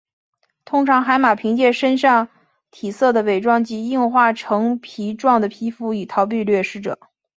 [0.65, 2.27] 通常海马凭借身上
[2.71, 6.97] 体色的伪装及硬化成皮状的皮肤以逃避掠食者。